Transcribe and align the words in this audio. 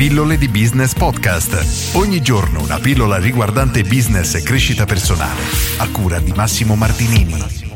Pillole 0.00 0.38
di 0.38 0.48
Business 0.48 0.94
Podcast. 0.94 1.94
Ogni 1.94 2.22
giorno 2.22 2.62
una 2.62 2.78
pillola 2.78 3.18
riguardante 3.18 3.82
business 3.82 4.34
e 4.34 4.42
crescita 4.42 4.86
personale. 4.86 5.42
A 5.76 5.90
cura 5.90 6.18
di 6.20 6.32
Massimo 6.32 6.74
Martinini. 6.74 7.68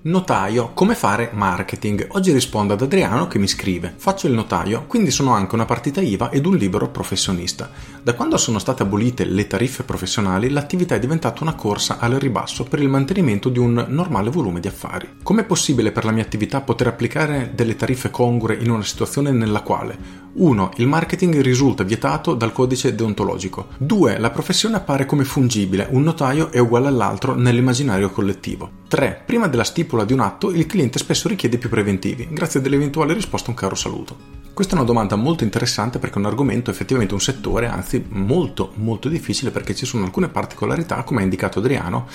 Notaio, 0.00 0.72
come 0.74 0.94
fare 0.94 1.30
marketing? 1.32 2.06
Oggi 2.10 2.32
rispondo 2.32 2.74
ad 2.74 2.82
Adriano 2.82 3.26
che 3.26 3.38
mi 3.38 3.48
scrive: 3.48 3.94
Faccio 3.96 4.26
il 4.26 4.34
notaio, 4.34 4.84
quindi 4.86 5.10
sono 5.10 5.32
anche 5.32 5.54
una 5.54 5.64
partita 5.64 6.00
IVA 6.00 6.30
ed 6.30 6.46
un 6.46 6.56
libero 6.56 6.88
professionista. 6.90 7.70
Da 8.02 8.14
quando 8.14 8.36
sono 8.36 8.58
state 8.58 8.82
abolite 8.82 9.24
le 9.24 9.46
tariffe 9.46 9.82
professionali, 9.82 10.50
l'attività 10.50 10.94
è 10.94 10.98
diventata 10.98 11.42
una 11.42 11.54
corsa 11.54 11.98
al 11.98 12.12
ribasso 12.12 12.64
per 12.64 12.80
il 12.80 12.88
mantenimento 12.88 13.48
di 13.48 13.58
un 13.58 13.86
normale 13.88 14.30
volume 14.30 14.60
di 14.60 14.68
affari. 14.68 15.16
Com'è 15.22 15.44
possibile 15.44 15.92
per 15.92 16.04
la 16.04 16.12
mia 16.12 16.22
attività 16.22 16.60
poter 16.60 16.86
applicare 16.86 17.52
delle 17.54 17.74
tariffe 17.74 18.10
congrue 18.10 18.56
in 18.56 18.70
una 18.70 18.84
situazione 18.84 19.30
nella 19.30 19.62
quale 19.62 20.26
1. 20.38 20.70
Il 20.76 20.86
marketing 20.86 21.40
risulta 21.40 21.82
vietato 21.82 22.34
dal 22.34 22.52
codice 22.52 22.94
deontologico. 22.94 23.68
2. 23.78 24.18
La 24.18 24.30
professione 24.30 24.76
appare 24.76 25.04
come 25.04 25.24
fungibile, 25.24 25.88
un 25.90 26.04
notaio 26.04 26.52
è 26.52 26.58
uguale 26.58 26.86
all'altro 26.86 27.34
nell'immaginario 27.34 28.10
collettivo. 28.10 28.70
3. 28.86 29.22
Prima 29.26 29.48
della 29.48 29.64
stipula 29.64 30.04
di 30.04 30.12
un 30.12 30.20
atto 30.20 30.52
il 30.52 30.66
cliente 30.66 31.00
spesso 31.00 31.26
richiede 31.26 31.58
più 31.58 31.68
preventivi, 31.68 32.28
grazie 32.30 32.60
all'eventuale 32.60 33.14
risposta 33.14 33.50
un 33.50 33.56
caro 33.56 33.74
saluto. 33.74 34.16
Questa 34.54 34.74
è 34.74 34.78
una 34.78 34.86
domanda 34.86 35.16
molto 35.16 35.42
interessante 35.42 35.98
perché 35.98 36.16
è 36.16 36.18
un 36.18 36.26
argomento 36.26 36.70
effettivamente 36.70 37.14
un 37.14 37.20
settore, 37.20 37.66
anzi 37.66 38.04
molto 38.08 38.72
molto 38.76 39.08
difficile 39.08 39.50
perché 39.50 39.74
ci 39.74 39.86
sono 39.86 40.04
alcune 40.04 40.28
particolarità, 40.28 41.02
come 41.02 41.20
ha 41.20 41.24
indicato 41.24 41.58
Adriano, 41.58 42.06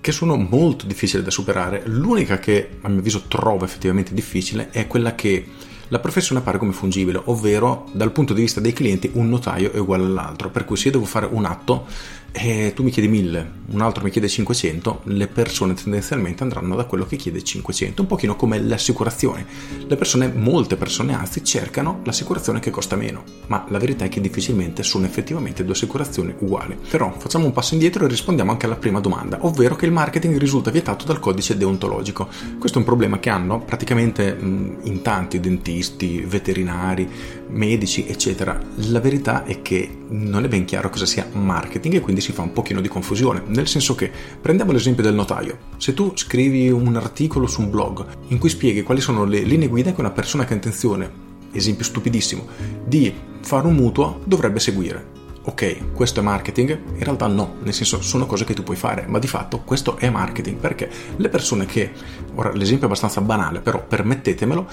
che 0.00 0.10
sono 0.10 0.36
molto 0.36 0.84
difficili 0.84 1.22
da 1.22 1.30
superare. 1.30 1.82
L'unica 1.86 2.40
che 2.40 2.78
a 2.80 2.88
mio 2.88 2.98
avviso 2.98 3.22
trovo 3.28 3.64
effettivamente 3.64 4.14
difficile 4.14 4.70
è 4.70 4.88
quella 4.88 5.14
che 5.14 5.46
la 5.92 5.98
professione 5.98 6.40
appare 6.40 6.56
come 6.56 6.72
fungibile, 6.72 7.20
ovvero 7.26 7.86
dal 7.92 8.12
punto 8.12 8.32
di 8.32 8.40
vista 8.40 8.60
dei 8.60 8.72
clienti 8.72 9.10
un 9.12 9.28
notaio 9.28 9.72
è 9.72 9.78
uguale 9.78 10.04
all'altro, 10.04 10.48
per 10.48 10.64
cui 10.64 10.74
se 10.74 10.86
io 10.86 10.92
devo 10.92 11.04
fare 11.04 11.28
un 11.30 11.44
atto 11.44 11.86
e 12.32 12.72
tu 12.74 12.82
mi 12.82 12.90
chiedi 12.90 13.08
1000, 13.08 13.52
un 13.72 13.80
altro 13.82 14.02
mi 14.02 14.10
chiede 14.10 14.26
500, 14.26 15.02
le 15.04 15.28
persone 15.28 15.74
tendenzialmente 15.74 16.42
andranno 16.42 16.74
da 16.74 16.84
quello 16.84 17.04
che 17.04 17.16
chiede 17.16 17.42
500, 17.42 18.00
un 18.00 18.08
pochino 18.08 18.36
come 18.36 18.58
le 18.58 18.74
assicurazioni. 18.74 19.44
Le 19.86 19.96
persone, 19.96 20.32
molte 20.34 20.76
persone 20.76 21.14
anzi, 21.14 21.44
cercano 21.44 22.00
l'assicurazione 22.04 22.58
che 22.58 22.70
costa 22.70 22.96
meno, 22.96 23.22
ma 23.48 23.66
la 23.68 23.78
verità 23.78 24.06
è 24.06 24.08
che 24.08 24.22
difficilmente 24.22 24.82
sono 24.82 25.04
effettivamente 25.04 25.62
due 25.62 25.74
assicurazioni 25.74 26.34
uguali. 26.38 26.76
Però 26.90 27.14
facciamo 27.18 27.44
un 27.44 27.52
passo 27.52 27.74
indietro 27.74 28.06
e 28.06 28.08
rispondiamo 28.08 28.50
anche 28.50 28.64
alla 28.64 28.76
prima 28.76 29.00
domanda, 29.00 29.44
ovvero 29.44 29.76
che 29.76 29.84
il 29.84 29.92
marketing 29.92 30.38
risulta 30.38 30.70
vietato 30.70 31.04
dal 31.04 31.20
codice 31.20 31.58
deontologico. 31.58 32.28
Questo 32.58 32.78
è 32.78 32.80
un 32.80 32.86
problema 32.86 33.18
che 33.18 33.28
hanno 33.28 33.60
praticamente 33.60 34.36
in 34.40 35.00
tanti 35.02 35.38
dentisti, 35.38 36.24
veterinari, 36.26 37.08
medici, 37.48 38.06
eccetera. 38.06 38.58
La 38.88 39.00
verità 39.00 39.44
è 39.44 39.60
che 39.60 39.98
non 40.08 40.44
è 40.44 40.48
ben 40.48 40.64
chiaro 40.64 40.88
cosa 40.88 41.04
sia 41.06 41.28
marketing 41.32 41.94
e 41.94 42.00
quindi 42.00 42.20
si 42.22 42.32
fa 42.32 42.42
un 42.42 42.52
pochino 42.52 42.80
di 42.80 42.88
confusione, 42.88 43.42
nel 43.46 43.66
senso 43.66 43.94
che 43.94 44.10
prendiamo 44.40 44.72
l'esempio 44.72 45.02
del 45.02 45.14
notaio. 45.14 45.58
Se 45.76 45.92
tu 45.92 46.12
scrivi 46.14 46.70
un 46.70 46.96
articolo 46.96 47.46
su 47.46 47.60
un 47.60 47.70
blog 47.70 48.06
in 48.28 48.38
cui 48.38 48.48
spieghi 48.48 48.82
quali 48.82 49.00
sono 49.00 49.24
le 49.24 49.40
linee 49.40 49.68
guida 49.68 49.92
che 49.92 50.00
una 50.00 50.10
persona 50.10 50.44
che 50.44 50.52
ha 50.52 50.56
intenzione, 50.56 51.10
esempio 51.52 51.84
stupidissimo, 51.84 52.46
di 52.84 53.12
fare 53.42 53.66
un 53.66 53.74
mutuo 53.74 54.20
dovrebbe 54.24 54.60
seguire 54.60 55.20
ok, 55.44 55.92
questo 55.92 56.20
è 56.20 56.22
marketing? 56.22 56.70
In 56.70 57.02
realtà 57.02 57.26
no, 57.26 57.56
nel 57.62 57.74
senso 57.74 58.00
sono 58.00 58.26
cose 58.26 58.44
che 58.44 58.54
tu 58.54 58.62
puoi 58.62 58.76
fare, 58.76 59.06
ma 59.08 59.18
di 59.18 59.26
fatto 59.26 59.60
questo 59.60 59.96
è 59.96 60.08
marketing 60.08 60.56
perché 60.56 60.88
le 61.16 61.28
persone 61.28 61.66
che, 61.66 61.90
ora 62.34 62.52
l'esempio 62.52 62.84
è 62.84 62.86
abbastanza 62.86 63.20
banale, 63.20 63.60
però 63.60 63.84
permettetemelo, 63.84 64.68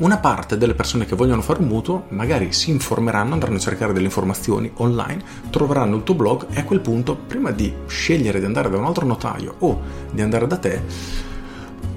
una 0.00 0.16
parte 0.16 0.56
delle 0.56 0.74
persone 0.74 1.04
che 1.04 1.14
vogliono 1.14 1.42
fare 1.42 1.60
un 1.60 1.68
mutuo 1.68 2.06
magari 2.08 2.52
si 2.52 2.70
informeranno, 2.70 3.34
andranno 3.34 3.56
a 3.56 3.60
cercare 3.60 3.92
delle 3.92 4.06
informazioni 4.06 4.70
online, 4.76 5.22
troveranno 5.50 5.96
il 5.96 6.04
tuo 6.04 6.14
blog 6.14 6.46
e 6.50 6.60
a 6.60 6.64
quel 6.64 6.80
punto, 6.80 7.14
prima 7.14 7.50
di 7.50 7.72
scegliere 7.86 8.38
di 8.38 8.46
andare 8.46 8.70
da 8.70 8.78
un 8.78 8.86
altro 8.86 9.04
notaio 9.04 9.56
o 9.58 9.80
di 10.10 10.22
andare 10.22 10.46
da 10.46 10.56
te, 10.56 10.82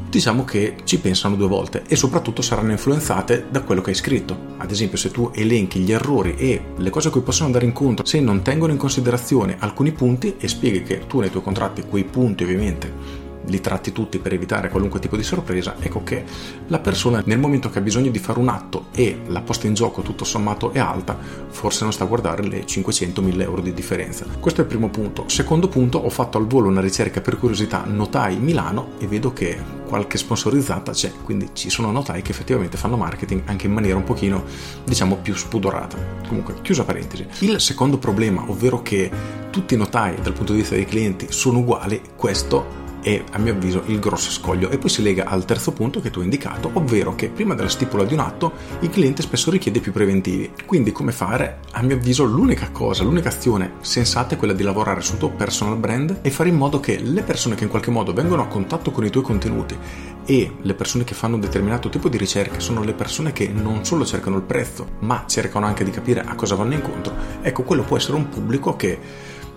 diciamo 0.09 0.43
che 0.43 0.75
ci 0.83 0.99
pensano 0.99 1.37
due 1.37 1.47
volte 1.47 1.83
e 1.87 1.95
soprattutto 1.95 2.41
saranno 2.41 2.71
influenzate 2.71 3.45
da 3.49 3.61
quello 3.61 3.81
che 3.81 3.91
hai 3.91 3.95
scritto. 3.95 4.37
Ad 4.57 4.69
esempio, 4.69 4.97
se 4.97 5.09
tu 5.09 5.31
elenchi 5.33 5.79
gli 5.79 5.93
errori 5.93 6.35
e 6.35 6.61
le 6.75 6.89
cose 6.89 7.07
a 7.07 7.11
cui 7.11 7.21
possono 7.21 7.45
andare 7.45 7.65
incontro, 7.65 8.05
se 8.05 8.19
non 8.19 8.41
tengono 8.41 8.73
in 8.73 8.77
considerazione 8.77 9.55
alcuni 9.59 9.93
punti 9.93 10.35
e 10.37 10.49
spieghi 10.49 10.83
che 10.83 11.07
tu 11.07 11.21
nei 11.21 11.31
tuoi 11.31 11.41
contratti 11.41 11.83
quei 11.83 12.03
punti 12.03 12.43
ovviamente 12.43 13.22
li 13.45 13.59
tratti 13.59 13.91
tutti 13.91 14.19
per 14.19 14.33
evitare 14.33 14.69
qualunque 14.69 14.99
tipo 14.99 15.17
di 15.17 15.23
sorpresa, 15.23 15.75
ecco 15.79 16.03
che 16.03 16.23
la 16.67 16.79
persona 16.79 17.21
nel 17.25 17.39
momento 17.39 17.69
che 17.69 17.79
ha 17.79 17.81
bisogno 17.81 18.11
di 18.11 18.19
fare 18.19 18.39
un 18.39 18.47
atto 18.47 18.87
e 18.93 19.21
la 19.27 19.41
posta 19.41 19.67
in 19.67 19.73
gioco 19.73 20.01
tutto 20.01 20.23
sommato 20.23 20.71
è 20.71 20.79
alta, 20.79 21.17
forse 21.49 21.83
non 21.83 21.93
sta 21.93 22.03
a 22.03 22.07
guardare 22.07 22.43
le 22.43 22.65
500-1000 22.65 23.41
euro 23.41 23.61
di 23.61 23.73
differenza. 23.73 24.25
Questo 24.39 24.61
è 24.61 24.63
il 24.63 24.69
primo 24.69 24.89
punto. 24.89 25.25
Secondo 25.27 25.67
punto, 25.67 25.97
ho 25.97 26.09
fatto 26.09 26.37
al 26.37 26.47
volo 26.47 26.69
una 26.69 26.81
ricerca 26.81 27.21
per 27.21 27.37
curiosità 27.37 27.83
notai 27.85 28.37
Milano 28.37 28.91
e 28.99 29.07
vedo 29.07 29.33
che 29.33 29.81
qualche 29.87 30.17
sponsorizzata 30.17 30.91
c'è, 30.91 31.11
quindi 31.23 31.49
ci 31.53 31.69
sono 31.69 31.91
notai 31.91 32.21
che 32.21 32.31
effettivamente 32.31 32.77
fanno 32.77 32.97
marketing 32.97 33.43
anche 33.45 33.67
in 33.67 33.73
maniera 33.73 33.97
un 33.97 34.03
pochino, 34.03 34.43
diciamo, 34.83 35.17
più 35.17 35.35
spudorata. 35.35 35.97
Comunque, 36.27 36.55
chiusa 36.61 36.83
parentesi. 36.83 37.27
Il 37.39 37.59
secondo 37.59 37.97
problema, 37.97 38.43
ovvero 38.47 38.81
che 38.81 39.11
tutti 39.49 39.75
i 39.75 39.77
notai 39.77 40.15
dal 40.21 40.33
punto 40.33 40.53
di 40.53 40.59
vista 40.59 40.75
dei 40.75 40.85
clienti 40.85 41.27
sono 41.29 41.59
uguali, 41.59 42.01
questo 42.15 42.81
è 43.03 43.21
a 43.31 43.37
mio 43.37 43.51
avviso 43.51 43.83
il 43.87 43.99
grosso 43.99 44.31
scoglio 44.31 44.69
e 44.69 44.77
poi 44.77 44.89
si 44.89 45.03
lega 45.03 45.25
al 45.25 45.45
terzo 45.45 45.73
punto 45.73 45.99
che 45.99 46.09
tu 46.09 46.19
hai 46.19 46.25
indicato, 46.25 46.71
ovvero 46.73 47.13
che 47.13 47.27
prima 47.29 47.53
della 47.53 47.69
stipula 47.69 48.05
di 48.05 48.13
un 48.13 48.21
atto 48.21 48.53
il 48.79 48.89
cliente 48.89 49.21
spesso 49.21 49.51
richiede 49.51 49.81
più 49.81 49.91
preventivi. 49.91 50.51
Quindi 50.65 50.91
come 50.91 51.11
fare? 51.11 51.59
A 51.71 51.81
mio 51.83 51.97
avviso 51.97 52.23
l'unica 52.23 52.71
cosa, 52.71 53.03
l'unica 53.03 53.29
azione 53.29 53.73
sensata 53.81 54.33
è 54.33 54.37
quella 54.37 54.53
di 54.53 54.63
lavorare 54.63 55.01
sul 55.01 55.17
tuo 55.17 55.29
personal 55.29 55.77
brand 55.77 56.19
e 56.21 56.31
fare 56.31 56.49
in 56.49 56.55
modo 56.55 56.79
che 56.79 56.97
le 56.99 57.21
persone 57.21 57.55
che 57.55 57.65
in 57.65 57.69
qualche 57.69 57.91
modo 57.91 58.13
vengono 58.13 58.41
a 58.41 58.47
contatto 58.47 58.91
con 58.91 59.05
i 59.05 59.09
tuoi 59.09 59.23
contenuti 59.23 59.77
e 60.25 60.55
le 60.61 60.73
persone 60.73 61.03
che 61.03 61.13
fanno 61.13 61.35
un 61.35 61.41
determinato 61.41 61.89
tipo 61.89 62.07
di 62.07 62.17
ricerca 62.17 62.59
sono 62.59 62.83
le 62.83 62.93
persone 62.93 63.33
che 63.33 63.47
non 63.49 63.83
solo 63.83 64.05
cercano 64.05 64.37
il 64.37 64.43
prezzo, 64.43 64.87
ma 64.99 65.25
cercano 65.27 65.65
anche 65.65 65.83
di 65.83 65.91
capire 65.91 66.21
a 66.21 66.35
cosa 66.35 66.55
vanno 66.55 66.73
incontro. 66.73 67.13
Ecco, 67.41 67.63
quello 67.63 67.83
può 67.83 67.97
essere 67.97 68.15
un 68.15 68.29
pubblico 68.29 68.75
che 68.75 68.99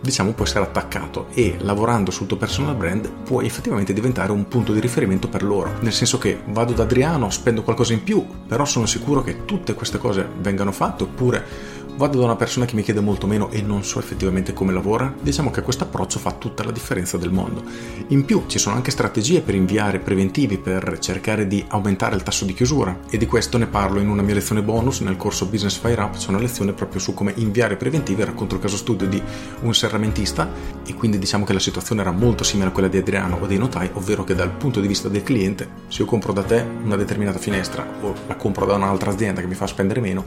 diciamo 0.01 0.33
può 0.33 0.45
essere 0.45 0.65
attaccato 0.65 1.27
e 1.33 1.57
lavorando 1.61 2.11
sul 2.11 2.27
tuo 2.27 2.37
personal 2.37 2.77
brand 2.77 3.11
puoi 3.25 3.47
effettivamente 3.47 3.93
diventare 3.93 4.33
un 4.33 4.49
punto 4.49 4.73
di 4.73 4.81
riferimento 4.81 5.29
per 5.29 5.43
loro. 5.43 5.73
Nel 5.81 5.93
senso 5.93 6.19
che 6.19 6.41
vado 6.47 6.73
da 6.73 6.85
Adriano 6.85 7.31
spendo 7.31 7.63
qualcosa 7.63 7.93
in 7.93 8.03
più 8.03 8.25
però 8.47 8.65
sono 8.65 8.87
sicuro 8.87 9.23
che 9.23 9.45
tutte 9.45 9.75
queste 9.75 9.99
cose 9.99 10.27
vengano 10.41 10.73
fatte 10.73 11.05
oppure 11.05 11.75
vado 11.97 12.19
da 12.19 12.25
una 12.25 12.37
persona 12.37 12.67
che 12.67 12.75
mi 12.75 12.83
chiede 12.83 13.01
molto 13.01 13.27
meno 13.27 13.51
e 13.51 13.63
non 13.63 13.83
so 13.83 13.99
effettivamente 13.99 14.53
come 14.53 14.73
lavora, 14.73 15.13
diciamo 15.21 15.51
che 15.51 15.63
questo 15.63 15.85
approccio 15.85 16.19
fa 16.19 16.33
tutta 16.33 16.63
la 16.63 16.71
differenza 16.71 17.17
del 17.17 17.33
mondo. 17.33 17.63
In 18.09 18.25
più 18.25 18.45
ci 18.47 18.59
sono 18.59 18.77
anche 18.77 18.91
strategie 18.91 19.41
per 19.41 19.55
inviare 19.55 19.99
preventivi 19.99 20.59
per 20.59 20.99
cercare 20.99 21.47
di 21.47 21.65
aumentare 21.69 22.15
il 22.15 22.23
tasso 22.23 22.45
di 22.45 22.53
chiusura. 22.53 22.99
E 23.09 23.17
di 23.17 23.27
questo 23.27 23.57
ne 23.57 23.67
parlo 23.67 23.99
in 23.99 24.09
una 24.09 24.23
mia 24.23 24.35
lezione 24.35 24.63
bonus. 24.63 25.01
Nel 25.01 25.17
corso 25.17 25.47
Business 25.47 25.79
Fire 25.79 26.01
Up, 26.01 26.17
c'è 26.17 26.29
una 26.29 26.39
lezione 26.39 26.73
proprio 26.73 27.01
su 27.01 27.15
come 27.15 27.33
inviare 27.37 27.77
preventivi, 27.77 28.25
racconto 28.25 28.57
il 28.57 28.61
caso 28.61 28.77
studio 28.77 29.07
di 29.07 29.21
un 29.63 29.75
serramentista. 29.75 30.49
E 30.85 30.95
quindi 30.95 31.19
diciamo 31.19 31.45
che 31.45 31.53
la 31.53 31.59
situazione 31.59 32.03
era 32.03 32.11
molto 32.11 32.45
simile 32.45 32.69
a 32.69 32.73
quella 32.73 32.89
di 32.89 32.99
Adriano 32.99 33.39
o 33.41 33.47
dei 33.47 33.59
notai, 33.59 33.91
ovvero 33.95 34.25
che 34.25 34.35
dal 34.35 34.51
punto 34.51 34.81
di 34.81 34.87
vista 34.87 35.09
del 35.09 35.23
cliente, 35.23 35.69
se 35.89 36.03
io 36.03 36.07
compro 36.07 36.33
da 36.33 36.43
te 36.43 36.65
una 36.83 36.97
determinata 36.97 37.39
finestra 37.39 37.87
o 38.03 38.15
la 38.27 38.37
compro 38.37 38.67
da 38.67 38.75
un'altra 38.75 39.11
azienda 39.11 39.41
che 39.41 39.47
mi 39.47 39.55
fa 39.55 39.67
spendere 39.67 40.01
meno, 40.01 40.25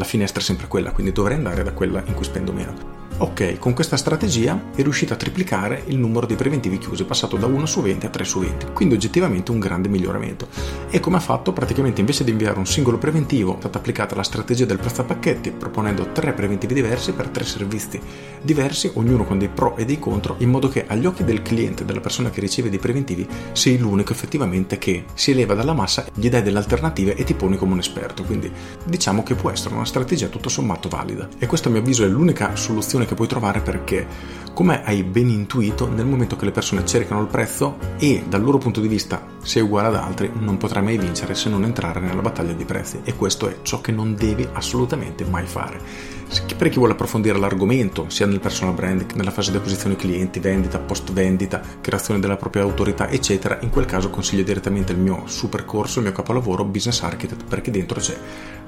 la 0.00 0.06
finestra 0.06 0.40
è 0.40 0.42
sempre 0.42 0.66
quella, 0.66 0.92
quindi 0.92 1.12
dovrei 1.12 1.36
andare 1.36 1.62
da 1.62 1.72
quella 1.72 2.02
in 2.06 2.14
cui 2.14 2.24
spendo 2.24 2.52
meno. 2.54 3.09
Ok, 3.22 3.58
con 3.58 3.74
questa 3.74 3.98
strategia 3.98 4.70
è 4.74 4.80
riuscito 4.80 5.12
a 5.12 5.16
triplicare 5.16 5.82
il 5.88 5.98
numero 5.98 6.24
di 6.24 6.36
preventivi 6.36 6.78
chiusi, 6.78 7.04
passato 7.04 7.36
da 7.36 7.44
1 7.44 7.66
su 7.66 7.82
20 7.82 8.06
a 8.06 8.08
3 8.08 8.24
su 8.24 8.40
20, 8.40 8.66
quindi 8.72 8.94
oggettivamente 8.94 9.50
un 9.50 9.58
grande 9.58 9.88
miglioramento. 9.88 10.48
E 10.88 11.00
come 11.00 11.18
ha 11.18 11.20
fatto? 11.20 11.52
Praticamente 11.52 12.00
invece 12.00 12.24
di 12.24 12.30
inviare 12.30 12.58
un 12.58 12.64
singolo 12.64 12.96
preventivo, 12.96 13.56
è 13.56 13.58
stata 13.58 13.76
applicata 13.76 14.14
la 14.14 14.22
strategia 14.22 14.64
del 14.64 14.78
prezzo 14.78 15.02
a 15.02 15.04
pacchetti, 15.04 15.50
proponendo 15.50 16.12
tre 16.12 16.32
preventivi 16.32 16.72
diversi 16.72 17.12
per 17.12 17.28
tre 17.28 17.44
servizi 17.44 18.00
diversi, 18.42 18.90
ognuno 18.94 19.24
con 19.24 19.38
dei 19.38 19.48
pro 19.48 19.76
e 19.76 19.84
dei 19.84 19.98
contro, 19.98 20.36
in 20.38 20.48
modo 20.48 20.68
che 20.68 20.86
agli 20.86 21.04
occhi 21.04 21.24
del 21.24 21.42
cliente, 21.42 21.84
della 21.84 22.00
persona 22.00 22.30
che 22.30 22.40
riceve 22.40 22.70
dei 22.70 22.78
preventivi, 22.78 23.28
sei 23.52 23.78
l'unico 23.78 24.12
effettivamente 24.12 24.78
che 24.78 25.04
si 25.12 25.32
eleva 25.32 25.54
dalla 25.54 25.74
massa, 25.74 26.06
gli 26.14 26.28
dai 26.28 26.42
delle 26.42 26.58
alternative 26.58 27.14
e 27.14 27.24
ti 27.24 27.34
poni 27.34 27.58
come 27.58 27.74
un 27.74 27.80
esperto. 27.80 28.22
Quindi 28.22 28.50
diciamo 28.84 29.22
che 29.22 29.34
può 29.34 29.50
essere 29.50 29.74
una 29.74 29.84
strategia 29.84 30.28
tutto 30.28 30.48
sommato 30.48 30.88
valida. 30.88 31.28
E 31.38 31.46
questa 31.46 31.68
a 31.68 31.72
mio 31.72 31.80
avviso 31.80 32.04
è 32.04 32.08
l'unica 32.08 32.56
soluzione 32.56 33.06
che 33.10 33.16
puoi 33.16 33.26
trovare 33.26 33.60
perché, 33.60 34.06
come 34.54 34.84
hai 34.84 35.02
ben 35.02 35.28
intuito, 35.28 35.88
nel 35.88 36.06
momento 36.06 36.36
che 36.36 36.44
le 36.44 36.52
persone 36.52 36.86
cercano 36.86 37.20
il 37.20 37.26
prezzo 37.26 37.76
e 37.98 38.22
dal 38.28 38.40
loro 38.40 38.58
punto 38.58 38.80
di 38.80 38.86
vista 38.86 39.26
sei 39.42 39.62
uguale 39.62 39.88
ad 39.88 39.96
altri, 39.96 40.30
non 40.32 40.58
potrai 40.58 40.84
mai 40.84 40.96
vincere 40.96 41.34
se 41.34 41.48
non 41.48 41.64
entrare 41.64 41.98
nella 41.98 42.20
battaglia 42.20 42.52
di 42.52 42.64
prezzi 42.64 43.00
e 43.02 43.16
questo 43.16 43.48
è 43.48 43.56
ciò 43.62 43.80
che 43.80 43.90
non 43.90 44.14
devi 44.14 44.46
assolutamente 44.52 45.24
mai 45.24 45.46
fare. 45.46 46.18
Per 46.56 46.68
chi 46.68 46.78
vuole 46.78 46.92
approfondire 46.92 47.36
l'argomento, 47.36 48.08
sia 48.08 48.26
nel 48.26 48.38
personal 48.38 48.74
branding, 48.74 49.14
nella 49.14 49.32
fase 49.32 49.50
di 49.50 49.56
acquisizione 49.56 49.96
clienti, 49.96 50.38
vendita, 50.38 50.78
post 50.78 51.10
vendita, 51.12 51.60
creazione 51.80 52.20
della 52.20 52.36
propria 52.36 52.62
autorità, 52.62 53.08
eccetera, 53.08 53.58
in 53.62 53.70
quel 53.70 53.86
caso 53.86 54.10
consiglio 54.10 54.44
direttamente 54.44 54.92
il 54.92 54.98
mio 54.98 55.22
super 55.24 55.64
corso, 55.64 55.98
il 55.98 56.04
mio 56.04 56.14
capolavoro 56.14 56.64
Business 56.64 57.02
Architect, 57.02 57.42
perché 57.48 57.72
dentro 57.72 57.98
c'è 57.98 58.16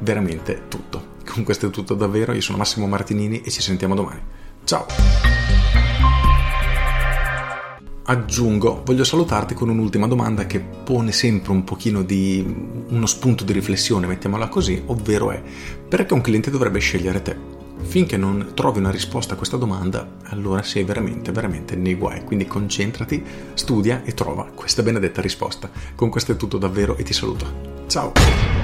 veramente 0.03 0.63
tutto. 0.69 1.11
Con 1.25 1.45
questo 1.45 1.67
è 1.67 1.71
tutto 1.71 1.95
davvero, 1.95 2.33
io 2.33 2.41
sono 2.41 2.59
Massimo 2.59 2.87
Martinini 2.87 3.41
e 3.41 3.51
ci 3.51 3.63
sentiamo 3.63 3.95
domani. 3.95 4.21
Ciao! 4.65 4.87
Aggiungo, 8.05 8.83
voglio 8.85 9.05
salutarti 9.05 9.55
con 9.55 9.69
un'ultima 9.69 10.09
domanda 10.09 10.45
che 10.45 10.61
pone 10.61 11.13
sempre 11.13 11.53
un 11.53 11.63
pochino 11.63 12.03
di 12.03 12.45
uno 12.89 13.07
spunto 13.07 13.45
di 13.45 13.53
riflessione, 13.53 14.09
mettiamola 14.09 14.49
così, 14.49 14.83
ovvero 14.87 15.31
è 15.31 15.41
perché 15.89 16.13
un 16.13 16.21
cliente 16.21 16.51
dovrebbe 16.51 16.81
scegliere 16.81 17.23
te? 17.23 17.37
Finché 17.85 18.17
non 18.17 18.53
trovi 18.55 18.79
una 18.79 18.91
risposta 18.91 19.35
a 19.35 19.37
questa 19.37 19.57
domanda, 19.57 20.17
allora 20.25 20.63
sei 20.63 20.85
veramente, 20.85 21.33
veramente 21.33 21.77
nei 21.77 21.95
guai. 21.95 22.25
Quindi 22.25 22.47
concentrati, 22.47 23.23
studia 23.55 24.03
e 24.05 24.15
trova 24.15 24.51
questa 24.55 24.83
benedetta 24.83 25.21
risposta. 25.21 25.71
Con 25.95 26.09
questo 26.09 26.33
è 26.33 26.37
tutto 26.37 26.59
davvero 26.59 26.97
e 26.97 27.03
ti 27.03 27.13
saluto. 27.13 27.85
Ciao! 27.87 28.62